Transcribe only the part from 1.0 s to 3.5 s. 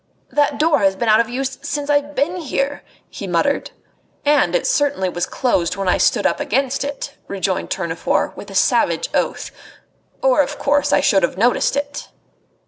out of use ever since I've been here," he